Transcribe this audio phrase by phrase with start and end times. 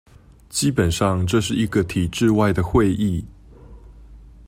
[0.49, 3.23] 基本上這是一個體制外的會議